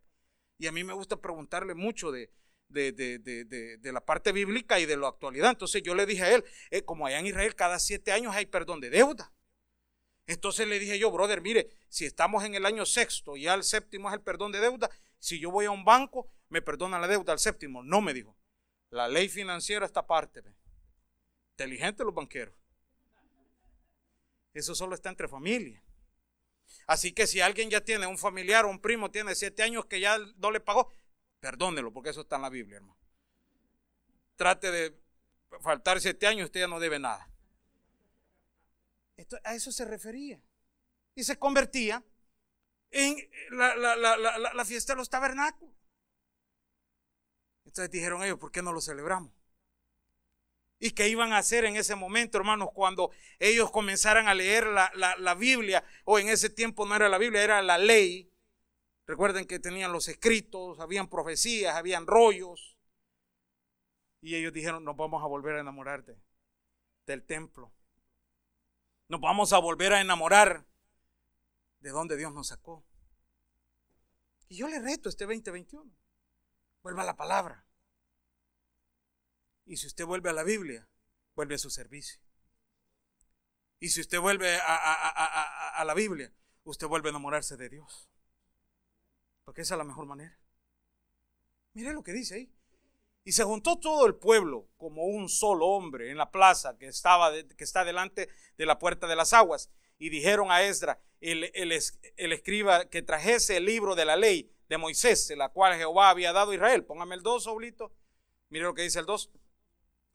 [0.59, 2.31] Y a mí me gusta preguntarle mucho de,
[2.69, 5.51] de, la parte bíblica y de la actualidad.
[5.51, 8.45] Entonces yo le dije a él, eh, como allá en Israel cada siete años hay
[8.45, 9.33] perdón de deuda.
[10.27, 14.09] Entonces le dije yo, brother, mire, si estamos en el año sexto y al séptimo
[14.09, 17.33] es el perdón de deuda, si yo voy a un banco, me perdonan la deuda
[17.33, 17.83] al séptimo.
[17.83, 18.37] No me dijo.
[18.93, 20.43] La ley financiera está aparte.
[21.55, 22.55] Inteligente los banqueros.
[24.55, 25.83] Eso solo está entre familias.
[26.87, 30.01] Así que si alguien ya tiene un familiar o un primo, tiene siete años que
[30.01, 30.93] ya no le pagó,
[31.43, 32.97] Perdónelo, porque eso está en la Biblia, hermano.
[34.37, 34.97] Trate de
[35.61, 37.29] faltar siete años, usted ya no debe nada.
[39.43, 40.41] A eso se refería.
[41.17, 42.05] Y se convertía
[42.93, 43.17] en
[43.51, 45.75] la, fiesta de los tabernáculos.
[47.73, 49.33] Entonces dijeron ellos, ¿por qué no lo celebramos?
[50.79, 54.93] ¿Y qué iban a hacer en ese momento, hermanos, cuando ellos comenzaran a leer la,
[54.95, 55.83] la, Biblia?
[56.05, 58.31] O en ese tiempo no era la Biblia, era la ley.
[59.07, 62.77] Recuerden que tenían los escritos, habían profecías, habían rollos.
[64.21, 66.05] Y ellos dijeron, nos vamos a volver a enamorar
[67.07, 67.73] del templo.
[69.09, 70.67] Nos vamos a volver a enamorar
[71.81, 72.85] de donde Dios nos sacó.
[74.49, 76.02] Y yo le reto este 2021.
[76.83, 77.65] Vuelva a la palabra.
[79.65, 80.89] Y si usted vuelve a la Biblia,
[81.35, 82.21] vuelve a su servicio.
[83.79, 88.09] Y si usted vuelve a, la Biblia, usted vuelve a enamorarse de Dios.
[89.45, 90.39] Porque esa es la mejor manera.
[91.73, 92.53] Mire lo que dice ahí.
[93.25, 97.33] Y se juntó todo el pueblo como un solo hombre en la plaza que, estaba
[97.33, 99.71] que está delante de la puerta de las aguas.
[99.99, 101.73] Y dijeron a Esdra, el,
[102.17, 106.53] escriba, que trajese el libro de la ley de Moisés, la cual Jehová había dado
[106.53, 106.83] a Israel.
[106.83, 107.93] Póngame el 2, Oblito.
[108.49, 109.31] Mire lo que dice el 2.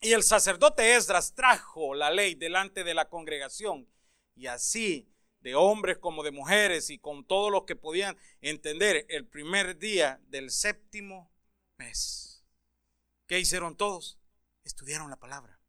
[0.01, 3.87] Y el sacerdote Esdras trajo la ley delante de la congregación.
[4.35, 9.27] Y así de hombres como de mujeres y con todos los que podían entender el
[9.27, 11.31] primer día del séptimo
[11.77, 12.43] mes.
[13.27, 14.17] ¿Qué hicieron todos?
[14.63, 15.59] Estudiaron la palabra.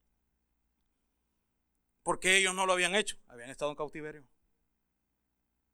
[2.02, 4.26] Porque ellos no lo habían hecho, habían estado en cautiverio.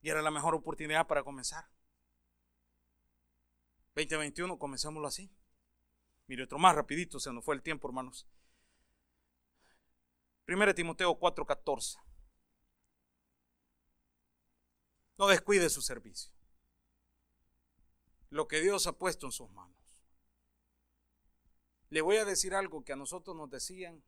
[0.03, 1.74] Y era la mejor oportunidad para comenzar.
[3.95, 5.31] 2021, comencémoslo así.
[6.27, 8.27] Mire, otro más rapidito, se nos fue el tiempo, hermanos.
[10.47, 11.99] 1 Timoteo 4:14.
[15.17, 16.33] No descuide su servicio.
[18.31, 19.77] Lo que Dios ha puesto en sus manos.
[21.91, 24.03] Le voy a decir algo que a nosotros nos decían,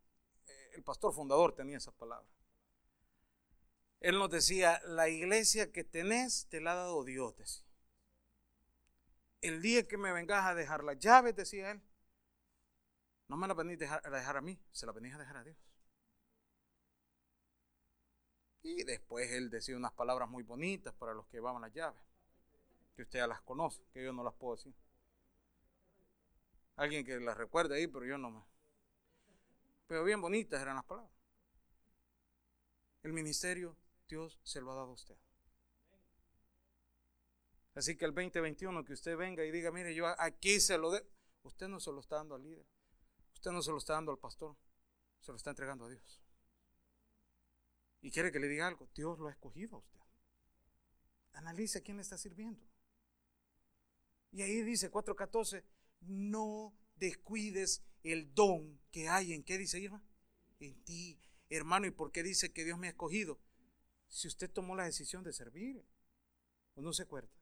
[0.47, 2.29] eh, el pastor fundador tenía esa palabra.
[4.01, 7.66] Él nos decía, la iglesia que tenés te la ha dado Dios.
[9.47, 11.81] El día que me vengas a dejar las llaves, decía él,
[13.29, 15.57] no me la venís a dejar, a mí, se la venís a dejar a Dios.
[18.65, 22.03] Y después él decía unas palabras muy bonitas para los que llevaban las llaves,
[22.97, 24.75] que usted ya las conoce, que yo no las puedo decir.
[26.75, 28.43] Alguien que las recuerde ahí, pero yo no me.
[29.87, 31.13] Pero bien bonitas eran las palabras.
[33.05, 33.77] El ministerio
[34.09, 35.17] Dios se lo ha dado a usted.
[37.77, 41.07] Así que el 2021 que usted venga y diga, mire, yo aquí se lo de.
[41.43, 42.67] Usted no se lo está dando al líder.
[43.35, 44.57] Usted no se lo está dando al pastor.
[45.21, 46.23] Se lo está entregando a Dios.
[48.01, 48.89] Y quiere que le diga algo.
[48.95, 50.01] Dios lo ha escogido a usted.
[51.35, 52.67] Analice a quién le está sirviendo.
[54.33, 55.63] Y ahí dice 4.14,
[56.01, 60.03] no descuides el don que hay en qué dice Irma.
[60.61, 61.87] En ti, hermano.
[61.87, 63.39] ¿Y por qué dice que Dios me ha escogido?
[64.09, 65.85] Si usted tomó la decisión de servir,
[66.75, 67.36] ¿o no se acuerda?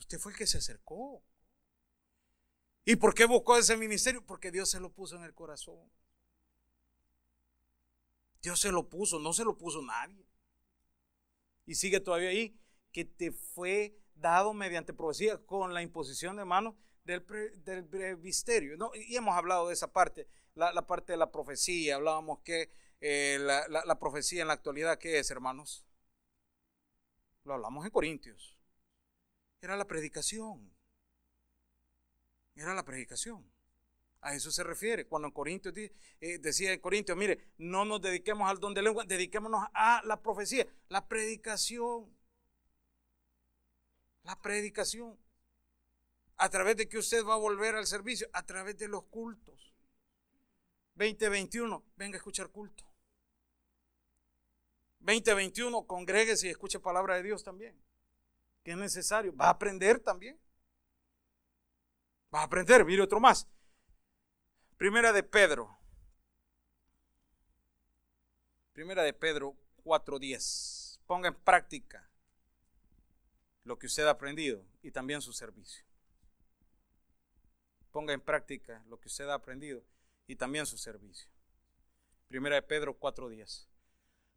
[0.00, 1.22] Usted fue el que se acercó.
[2.84, 4.24] ¿Y por qué buscó ese ministerio?
[4.24, 5.78] Porque Dios se lo puso en el corazón.
[8.42, 10.26] Dios se lo puso, no se lo puso nadie.
[11.66, 12.58] Y sigue todavía ahí,
[12.90, 17.24] que te fue dado mediante profecía con la imposición de manos del,
[17.62, 18.78] del brevisterio.
[18.78, 18.90] ¿no?
[18.94, 21.96] Y hemos hablado de esa parte, la, la parte de la profecía.
[21.96, 25.86] Hablábamos que eh, la, la profecía en la actualidad, ¿qué es, hermanos?
[27.44, 28.59] Lo hablamos en Corintios.
[29.60, 30.72] Era la predicación.
[32.54, 33.44] Era la predicación.
[34.22, 35.06] A eso se refiere.
[35.06, 39.04] Cuando en Corintios eh, decía en Corintios, mire, no nos dediquemos al don de lengua,
[39.04, 42.14] dediquémonos a la profecía, la predicación.
[44.24, 45.18] La predicación.
[46.36, 48.28] ¿A través de que usted va a volver al servicio?
[48.32, 49.74] A través de los cultos.
[50.94, 52.84] 2021, venga a escuchar culto.
[55.00, 57.74] 2021, congréguese y escuche palabra de Dios también.
[58.62, 59.34] Que es necesario.
[59.34, 60.38] Va a aprender también.
[62.34, 63.48] Va a aprender, mire otro más.
[64.76, 65.78] Primera de Pedro.
[68.72, 71.00] Primera de Pedro 4.10.
[71.06, 72.08] Ponga en práctica
[73.64, 75.84] lo que usted ha aprendido y también su servicio.
[77.90, 79.84] Ponga en práctica lo que usted ha aprendido
[80.26, 81.28] y también su servicio.
[82.28, 83.66] Primera de Pedro 4.10.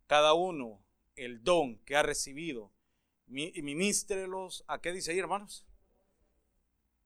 [0.07, 0.83] Cada uno
[1.15, 2.71] el don que ha recibido,
[3.27, 4.63] ministrelos.
[4.67, 5.65] ¿A qué dice ahí, hermanos?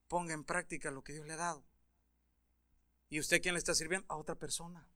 [0.08, 1.64] ponga en práctica lo que Dios le ha dado.
[3.10, 4.06] ¿Y usted quién le está sirviendo?
[4.10, 4.88] A otra persona.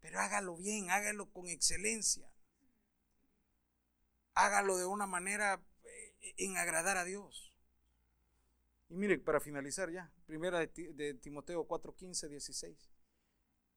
[0.00, 2.28] Pero hágalo bien, hágalo con excelencia.
[4.34, 7.52] Hágalo de una manera eh, en agradar a Dios.
[8.88, 12.90] Y mire, para finalizar ya, primera de Timoteo 4, 15, 16.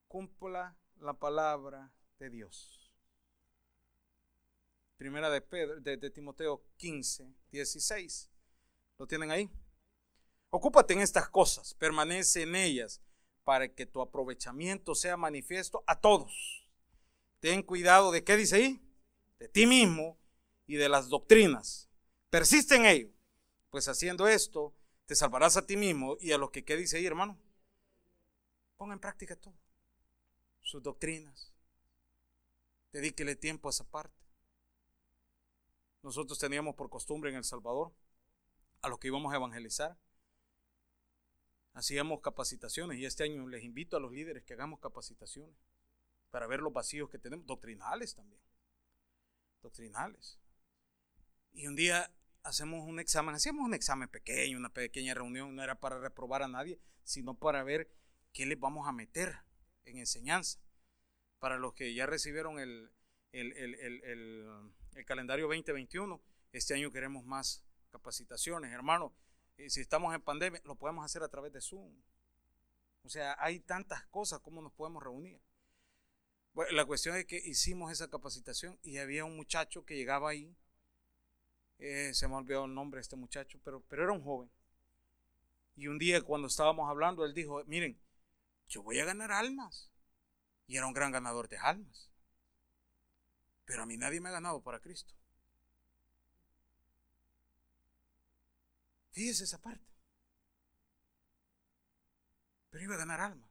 [0.07, 2.84] Cumpla la palabra de Dios.
[4.97, 8.29] Primera de, Pedro, de, Timoteo 15, 16.
[8.97, 9.49] ¿Lo tienen ahí?
[10.49, 13.01] Ocúpate en estas cosas, permanece en ellas
[13.43, 16.65] para que tu aprovechamiento sea manifiesto a todos.
[17.41, 18.81] Ten cuidado de qué dice ahí,
[19.37, 20.17] de ti mismo
[20.65, 21.89] y de las doctrinas.
[22.29, 23.09] Persiste en ello,
[23.69, 24.73] pues haciendo esto
[25.05, 27.37] te salvarás a ti mismo y a los que qué dice ahí, hermano.
[28.77, 29.53] Ponga en práctica todo,
[30.61, 31.53] sus doctrinas.
[32.91, 34.24] Dedíquele tiempo a esa parte.
[36.05, 37.91] Nosotros teníamos por costumbre en El Salvador
[38.83, 39.97] a los que íbamos a evangelizar.
[41.73, 45.57] Hacíamos capacitaciones y este año les invito a los líderes que hagamos capacitaciones
[46.29, 48.39] para ver los vacíos que tenemos, doctrinales también,
[49.63, 50.39] doctrinales.
[51.53, 52.13] Y un día
[52.43, 56.47] hacemos un examen, hacíamos un examen pequeño, una pequeña reunión, no era para reprobar a
[56.47, 57.89] nadie, sino para ver
[58.31, 59.39] qué les vamos a meter
[59.85, 60.59] en enseñanza.
[61.39, 62.91] Para los que ya recibieron el,
[63.39, 66.21] el, el, el calendario 2021,
[66.51, 69.13] este año queremos más capacitaciones, hermano.
[69.69, 71.93] Si estamos en pandemia, lo podemos hacer a través de Zoom.
[73.03, 75.39] O sea, hay tantas cosas como nos podemos reunir.
[76.53, 80.55] Bueno, la cuestión es que hicimos esa capacitación y había un muchacho que llegaba ahí.
[81.77, 84.49] Eh, se me olvidó el nombre de este muchacho, pero, pero era un joven.
[85.75, 87.99] Y un día cuando estábamos hablando, él dijo, miren,
[88.69, 89.91] yo voy a ganar almas.
[90.67, 92.09] Y era un gran ganador de almas.
[93.65, 95.13] Pero a mí nadie me ha ganado para Cristo.
[99.11, 99.85] Fíjese esa parte.
[102.69, 103.49] Pero iba a ganar alma.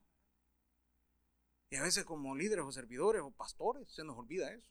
[1.70, 4.70] Y a veces como líderes o servidores o pastores se nos olvida eso.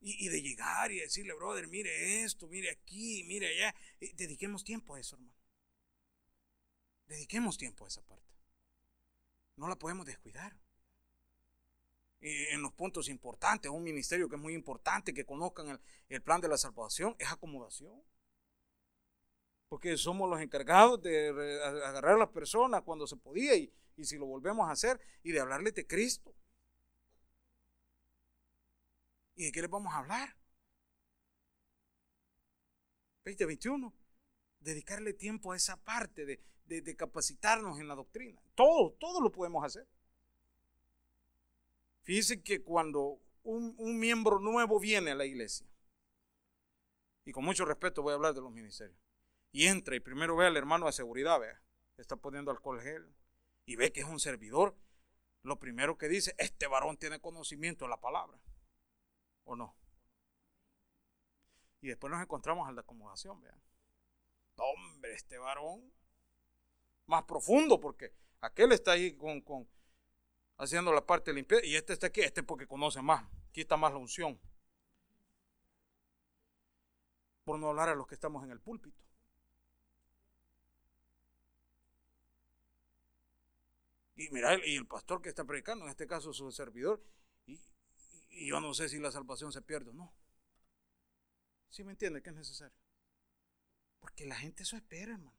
[0.00, 3.74] Y, de llegar y decirle, brother, mire esto, mire aquí, mire allá.
[4.12, 5.36] dediquemos tiempo a eso, hermano.
[7.06, 8.36] Dediquemos tiempo a esa parte.
[9.56, 10.56] No la podemos descuidar.
[12.20, 16.40] En los puntos importantes, un ministerio que es muy importante, que conozcan el, el plan
[16.40, 18.02] de la salvación, es acomodación.
[19.68, 21.28] Porque somos los encargados de
[21.62, 25.32] agarrar a las personas cuando se podía y, y si lo volvemos a hacer y
[25.32, 26.34] de hablarles de Cristo.
[29.34, 30.36] ¿Y de qué les vamos a hablar?
[33.24, 33.94] 2021.
[34.60, 36.26] Dedicarle tiempo a esa parte
[36.66, 38.40] de, capacitarnos en la doctrina.
[38.54, 39.86] Todo, todo lo podemos hacer.
[42.08, 45.66] Fíjense que cuando un, miembro nuevo viene a la iglesia,
[47.26, 48.98] y con mucho respeto voy a hablar de los ministerios,
[49.52, 51.60] y entra y primero ve al hermano de seguridad, vea,
[51.98, 53.14] está poniendo alcohol gel,
[53.66, 54.74] y ve que es un servidor,
[55.42, 58.40] lo primero que dice, este varón tiene conocimiento de la palabra.
[59.44, 59.76] ¿O no?
[61.82, 63.60] Y después nos encontramos al de acomodación, vean.
[64.56, 65.92] Hombre, este varón
[67.04, 69.68] más profundo, porque aquel está ahí con
[70.58, 73.24] haciendo la parte limpia y este está aquí, este porque conoce más,
[73.62, 74.38] está más la unción.
[77.44, 79.02] Por no hablar a los que estamos en el púlpito.
[84.16, 87.02] Y mira, y el pastor que está predicando, en este caso su servidor,
[87.46, 90.12] y yo no sé si la salvación se pierde o no.
[91.70, 92.76] ¿Sí me entiende que es necesario?
[94.00, 95.38] Porque la gente eso espera, hermano.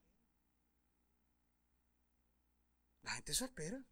[3.01, 3.83] La gente eso espera.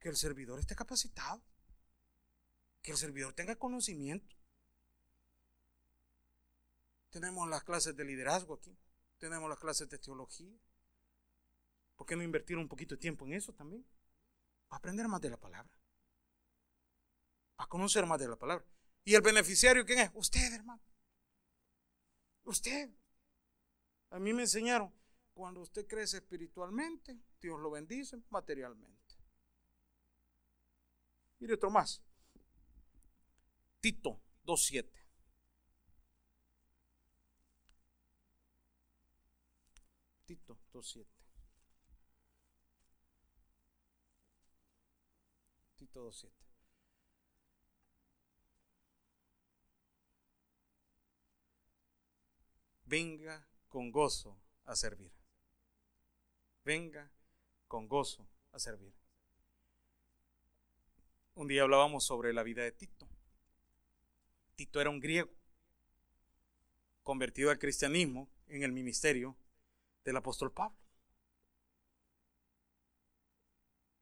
[0.00, 1.42] Que el servidor esté capacitado.
[2.82, 4.36] Que el servidor tenga conocimiento.
[7.10, 8.76] Tenemos las clases de liderazgo aquí.
[9.18, 10.56] Tenemos las clases de teología.
[11.96, 13.84] ¿Por qué no invertir un poquito de tiempo en eso también?
[14.68, 15.78] Para aprender más de la palabra
[17.58, 18.64] a conocer más de la palabra.
[19.04, 20.10] ¿Y el beneficiario quién es?
[20.14, 20.80] Usted, hermano.
[22.44, 22.90] Usted.
[24.10, 24.92] A mí me enseñaron,
[25.34, 28.97] cuando usted crece espiritualmente, Dios lo bendice materialmente.
[31.38, 32.02] Mire otro más.
[33.80, 34.90] Tito 2.7.
[40.26, 41.06] Tito 2.7.
[45.76, 46.48] Tito 2.7.
[52.88, 55.12] venga con gozo a servir.
[56.64, 57.12] Venga
[57.66, 58.97] con gozo a servir.
[61.38, 63.08] Un día hablábamos sobre la vida de Tito.
[64.56, 65.30] Tito era un griego,
[67.04, 69.36] convertido al cristianismo en el ministerio
[70.04, 70.76] del apóstol Pablo.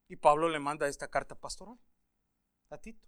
[0.08, 1.78] Y Pablo le manda esta carta pastoral
[2.70, 3.06] a Tito.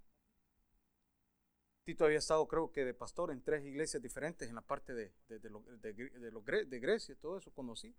[1.84, 5.10] Tito había estado, creo que, de pastor en tres iglesias diferentes en la parte de,
[5.28, 7.96] de, de, Grecia, todo eso conocí.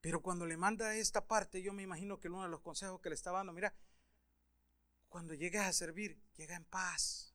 [0.00, 3.08] Pero cuando le manda esta parte, yo me imagino que uno de los consejos que
[3.08, 3.74] le estaba dando, mira,
[5.08, 7.32] cuando llegues a servir, llega en paz.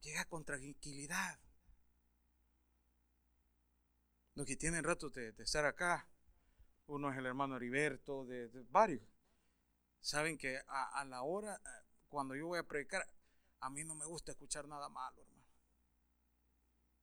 [0.00, 1.38] Llega con tranquilidad.
[4.34, 6.08] Los que tienen rato de, estar acá,
[6.86, 9.02] uno es el hermano Heriberto, de varios
[10.02, 13.06] Saben que a, la hora, eh, cuando yo voy a predicar,
[13.60, 15.46] a mí no me gusta escuchar nada malo, hermano.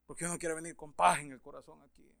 [0.06, 2.14] Porque uno quiere venir con paz en el corazón aquí.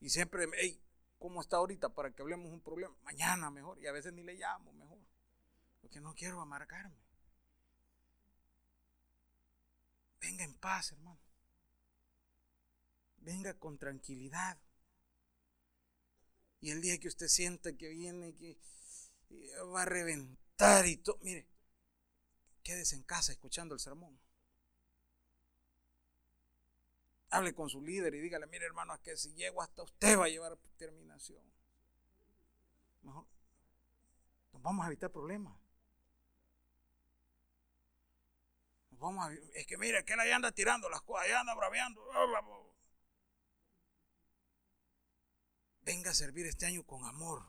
[0.00, 0.80] Y siempre, hey,
[1.18, 1.90] ¿cómo está ahorita?
[1.90, 2.94] Para que hablemos un problema.
[3.02, 3.78] Mañana mejor.
[3.80, 4.98] Y a veces ni le llamo mejor.
[5.80, 6.96] Porque no quiero amargarme.
[10.20, 11.20] Venga en paz, hermano.
[13.18, 14.58] Venga con tranquilidad.
[16.60, 18.58] Y el día que usted sienta que viene, que
[19.72, 21.46] va a reventar y todo, mire,
[22.62, 24.18] quédese en casa escuchando el sermón.
[27.30, 30.24] Hable con su líder y dígale, mire hermano, es que si llego hasta usted va
[30.24, 31.42] a llevar a terminación.
[33.02, 33.26] Mejor,
[34.52, 35.56] nos vamos a evitar problemas.
[38.92, 42.04] vamos a, es que mire, que él ahí anda tirando las cosas, allá anda braveando
[45.88, 47.42] venga a servir este año con amor.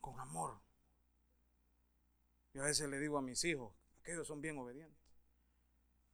[0.00, 0.60] Con amor.
[2.52, 4.98] Yo a veces le digo a mis hijos, aquellos son bien obedientes.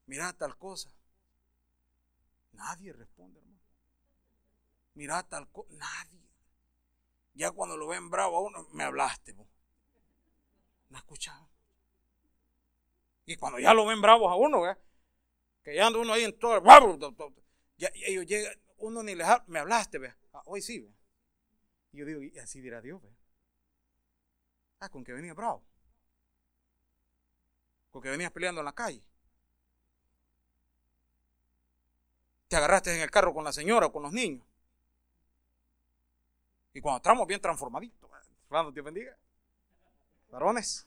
[0.05, 0.94] Mira tal cosa.
[2.55, 3.61] Nadie responde, hermano.
[4.95, 6.21] mira tal cosa, nadie.
[7.35, 9.33] Ya cuando lo ven bravo a uno, me hablaste.
[9.33, 9.49] Vos.
[10.89, 11.49] No escuchaba.
[13.27, 14.63] Y cuando ya lo ven bravos a uno,
[15.63, 16.63] que ya anda uno ahí en todo,
[17.77, 20.15] ya, ellos llegan, uno ni les habla, me hablaste, ¿ve?
[20.33, 20.95] Ah, hoy sí, ¿ve?
[21.93, 23.09] Y yo digo, y así dirá Dios, ¿ve?
[24.81, 25.65] Ah, con que venía bravo.
[27.91, 29.03] Con que venías peleando en la calle.
[32.55, 34.47] Te agarraste en el carro con la señora o con los niños.
[36.73, 38.09] Y cuando estamos bien transformaditos,
[38.73, 39.17] Dios bendiga.
[40.31, 40.87] Varones.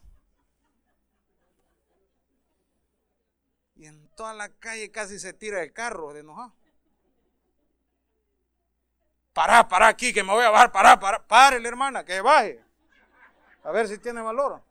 [3.76, 6.54] Y en toda la calle casi se tira el carro de enojado.
[9.34, 12.64] Pará, pará aquí, que me voy a bajar, pará, pará, párele hermana, que baje.
[13.66, 14.64] A ver si tiene valor.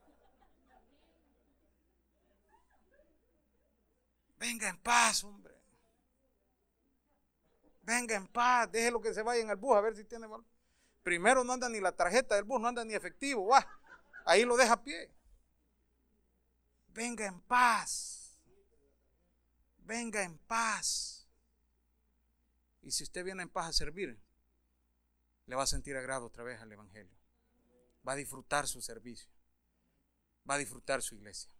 [4.39, 5.46] Venga en paz, hombre.
[7.87, 10.45] Venga en paz, déjelo que se vaya en el bus a ver si tiene valor.
[11.05, 13.65] Primero no anda ni la tarjeta del bus, no anda ni efectivo, va.
[14.25, 15.09] Ahí lo deja a pie.
[16.89, 18.37] Venga en paz.
[19.79, 21.29] Venga en paz.
[22.83, 24.19] Y si usted viene en paz a servir,
[25.47, 27.17] le va a sentir agrado otra vez al Evangelio.
[28.07, 29.31] Va a disfrutar su servicio.
[30.49, 31.53] Va a disfrutar su iglesia.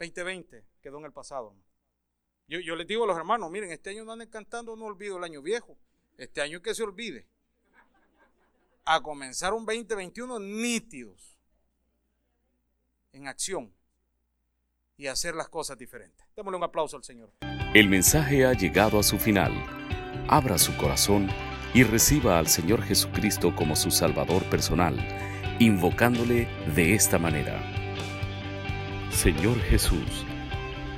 [0.00, 1.54] 2020 quedó en el pasado.
[2.46, 5.24] Yo, les digo a los hermanos, miren, este año no anden cantando, no olvido el
[5.24, 5.76] año viejo.
[6.18, 7.26] Este año que se olvide.
[8.84, 11.38] A comenzar un 2021 nítidos.
[13.12, 13.72] En acción.
[14.96, 16.24] Y hacer las cosas diferentes.
[16.36, 17.32] Démosle un aplauso al Señor.
[17.74, 19.52] El mensaje ha llegado a su final.
[20.28, 21.28] Abra su corazón
[21.74, 24.96] y reciba al Señor Jesucristo como su Salvador personal,
[25.58, 27.60] invocándole de esta manera.
[29.10, 30.24] Señor Jesús,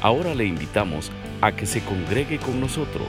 [0.00, 3.06] Ahora le invitamos a que se congregue con nosotros.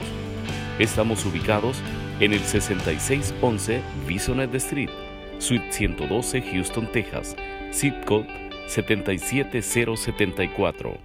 [0.78, 1.80] Estamos ubicados
[2.20, 4.90] en el 6611 Bisonet Street,
[5.38, 7.36] Suite 112, Houston, Texas,
[7.72, 8.26] zip code
[8.68, 10.98] 77074.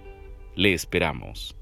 [0.56, 1.54] Le esperamos.